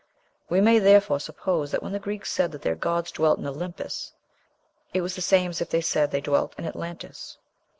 We 0.49 0.61
may, 0.61 0.79
therefore, 0.79 1.19
suppose 1.19 1.69
that 1.69 1.83
when 1.83 1.91
the 1.91 1.99
Greeks 1.99 2.31
said 2.31 2.51
that 2.53 2.63
their 2.63 2.73
gods 2.73 3.11
dwelt 3.11 3.37
in 3.37 3.45
"Olympus," 3.45 4.13
it 4.95 5.01
was 5.01 5.13
the 5.13 5.21
same 5.21 5.51
as 5.51 5.61
if 5.61 5.69
they 5.69 5.79
said 5.79 6.07
that 6.09 6.11
they 6.11 6.21
dwelt 6.21 6.55
in 6.57 6.65
"Atlantis." 6.65 7.37